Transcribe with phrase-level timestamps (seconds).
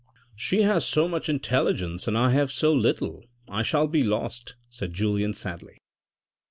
[0.35, 4.95] ""She has so much intelligence and I have so little, I shall be lost," said
[4.95, 5.77] Julien sadly.